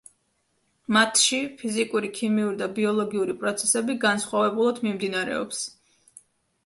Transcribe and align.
მათში 0.95 1.41
ფიზიკური, 1.59 2.09
ქიმიური 2.19 2.59
და 2.63 2.69
ბიოლოგიური 2.79 3.37
პროცესები 3.43 3.97
განსხვავებულად 4.07 4.85
მიმდინარეობს. 4.89 5.63